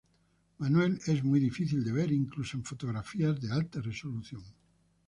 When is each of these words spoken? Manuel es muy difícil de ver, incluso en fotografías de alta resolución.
Manuel 0.57 0.99
es 1.05 1.23
muy 1.23 1.39
difícil 1.39 1.83
de 1.83 1.91
ver, 1.91 2.11
incluso 2.11 2.57
en 2.57 2.63
fotografías 2.63 3.39
de 3.39 3.51
alta 3.51 3.81
resolución. 3.81 4.41